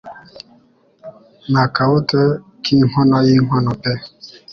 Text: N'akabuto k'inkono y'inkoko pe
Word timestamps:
N'akabuto 1.51 2.21
k'inkono 2.63 3.17
y'inkoko 3.27 3.71
pe 3.81 3.93